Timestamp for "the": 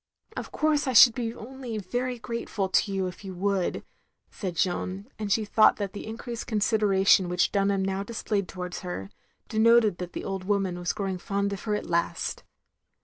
5.93-6.07, 10.13-10.25